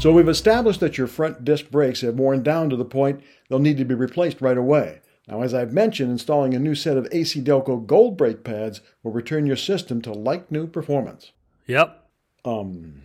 [0.00, 3.58] So we've established that your front disc brakes have worn down to the point they'll
[3.58, 5.02] need to be replaced right away.
[5.28, 9.44] Now, as I've mentioned, installing a new set of ACDelco Gold brake pads will return
[9.44, 11.32] your system to like new performance.
[11.66, 12.02] Yep.
[12.46, 13.02] Um,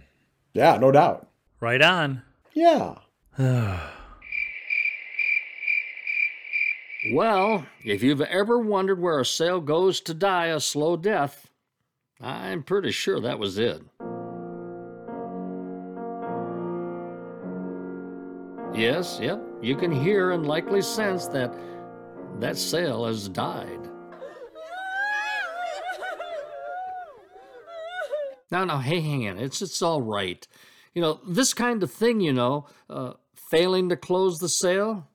[0.53, 1.27] yeah, no doubt.
[1.59, 2.21] Right on.
[2.53, 2.95] Yeah.
[7.13, 11.51] Well, if you've ever wondered where a sale goes to die a slow death,
[12.19, 13.83] I'm pretty sure that was it.
[18.75, 21.53] Yes, yep, you can hear and likely sense that
[22.41, 23.79] that sale has died.
[28.51, 29.37] No, no, hey, hang on.
[29.37, 30.45] It's it's all right.
[30.93, 33.13] You know, this kind of thing, you know, uh,
[33.49, 35.07] failing to close the sale,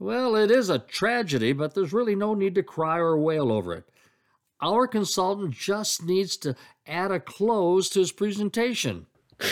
[0.00, 3.74] well, it is a tragedy, but there's really no need to cry or wail over
[3.74, 3.88] it.
[4.60, 9.06] Our consultant just needs to add a close to his presentation.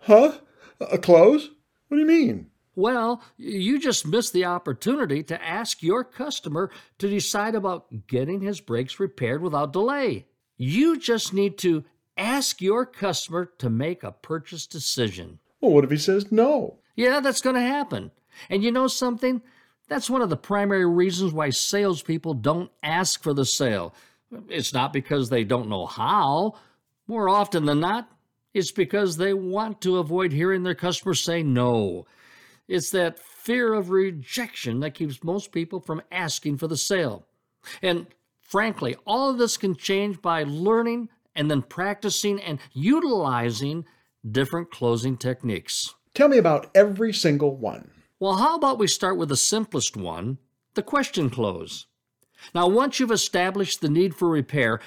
[0.00, 0.40] Huh?
[0.80, 1.48] A close?
[1.94, 2.50] What do you mean?
[2.74, 8.60] Well, you just missed the opportunity to ask your customer to decide about getting his
[8.60, 10.26] brakes repaired without delay.
[10.56, 11.84] You just need to
[12.16, 15.38] ask your customer to make a purchase decision.
[15.60, 16.78] Well, what if he says no?
[16.96, 18.10] Yeah, that's going to happen.
[18.50, 19.40] And you know something?
[19.88, 23.94] That's one of the primary reasons why salespeople don't ask for the sale.
[24.48, 26.56] It's not because they don't know how.
[27.06, 28.10] More often than not,
[28.54, 32.06] it's because they want to avoid hearing their customers say no.
[32.68, 37.26] It's that fear of rejection that keeps most people from asking for the sale.
[37.82, 38.06] And
[38.40, 43.84] frankly, all of this can change by learning and then practicing and utilizing
[44.30, 45.94] different closing techniques.
[46.14, 47.90] Tell me about every single one.
[48.20, 50.38] Well, how about we start with the simplest one
[50.74, 51.86] the question close?
[52.54, 54.80] Now, once you've established the need for repair,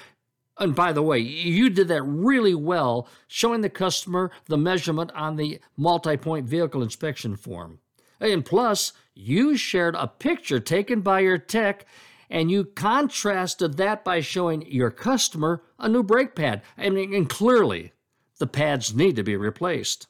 [0.58, 5.36] and by the way, you did that really well, showing the customer the measurement on
[5.36, 7.78] the multi point vehicle inspection form.
[8.20, 11.86] And plus, you shared a picture taken by your tech
[12.30, 16.62] and you contrasted that by showing your customer a new brake pad.
[16.76, 17.92] I mean, and clearly,
[18.38, 20.06] the pads need to be replaced.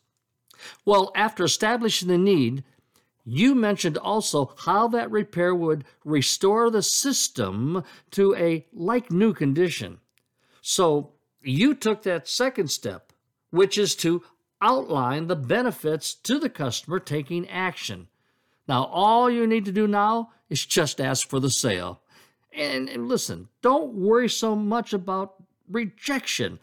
[0.85, 2.65] Well, after establishing the need,
[3.25, 9.99] you mentioned also how that repair would restore the system to a like new condition.
[10.69, 13.15] So you took that second step,
[13.49, 14.23] which is to
[14.61, 18.09] outline the benefits to the customer taking action.
[18.69, 22.03] Now, all you need to do now is just ask for the sale.
[22.53, 26.59] And, and listen, don't worry so much about rejection.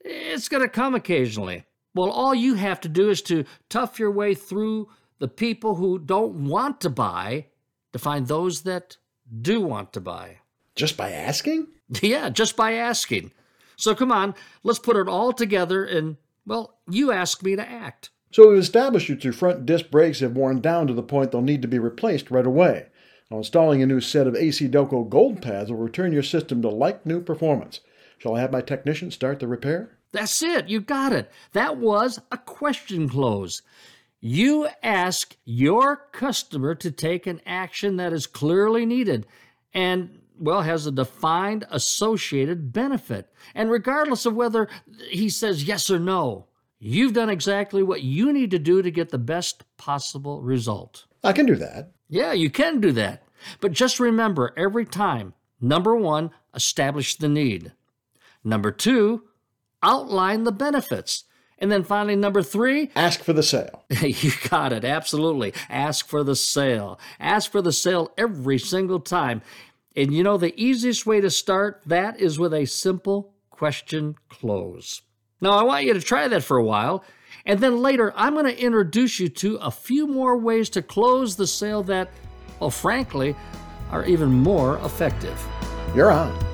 [0.00, 1.64] It's going to come occasionally.
[1.94, 5.98] Well, all you have to do is to tough your way through the people who
[5.98, 7.46] don't want to buy
[7.94, 8.98] to find those that
[9.40, 10.36] do want to buy.
[10.74, 11.68] Just by asking?
[12.02, 13.32] Yeah, just by asking.
[13.76, 16.16] So come on, let's put it all together and,
[16.46, 18.10] well, you asked me to act.
[18.30, 21.40] So we've established that your front disc brakes have worn down to the point they'll
[21.40, 22.88] need to be replaced right away.
[23.30, 27.06] Now, installing a new set of ACDelco Gold pads will return your system to like
[27.06, 27.80] new performance.
[28.18, 29.96] Shall I have my technician start the repair?
[30.12, 31.30] That's it, you got it.
[31.52, 33.62] That was a question close.
[34.20, 39.26] You ask your customer to take an action that is clearly needed
[39.72, 43.32] and, well, has a defined associated benefit.
[43.54, 44.68] And regardless of whether
[45.08, 46.46] he says yes or no,
[46.78, 51.06] you've done exactly what you need to do to get the best possible result.
[51.24, 51.92] I can do that.
[52.08, 53.22] Yeah, you can do that.
[53.60, 57.72] But just remember every time number one, establish the need.
[58.44, 59.24] Number two,
[59.82, 61.24] outline the benefits.
[61.60, 63.84] And then finally, number three, Ask for the sale.
[64.00, 65.52] you got it, absolutely.
[65.68, 67.00] Ask for the sale.
[67.18, 69.42] Ask for the sale every single time.
[69.98, 75.02] And you know, the easiest way to start that is with a simple question close.
[75.40, 77.02] Now, I want you to try that for a while.
[77.44, 81.34] And then later, I'm going to introduce you to a few more ways to close
[81.34, 82.12] the sale that,
[82.60, 83.34] well, frankly,
[83.90, 85.44] are even more effective.
[85.96, 86.47] You're on.